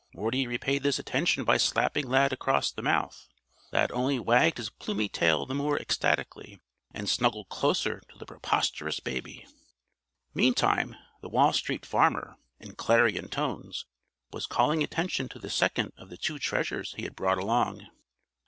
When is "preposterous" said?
8.25-8.99